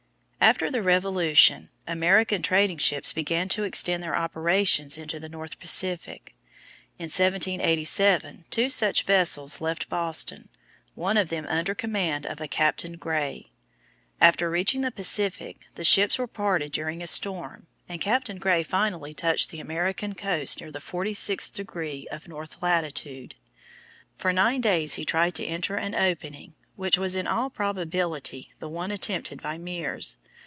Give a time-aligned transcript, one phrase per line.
[0.43, 6.33] After the Revolution, American trading ships began to extend their operations into the North Pacific.
[6.97, 10.49] In 1787 two such vessels left Boston,
[10.95, 13.51] one of them under command of a Captain Gray.
[14.19, 19.13] After reaching the Pacific, the ships were parted during a storm, and Captain Gray finally
[19.13, 23.35] touched the American coast near the forty sixth degree of north latitude.
[24.17, 28.67] For nine days he tried to enter an opening which was in all probability the
[28.69, 30.15] one attempted by Meares.